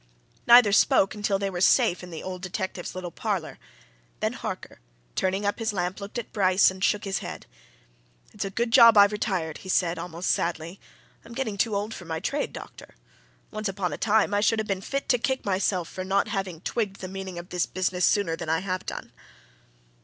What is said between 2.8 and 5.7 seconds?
little parlour, then Harker, turning up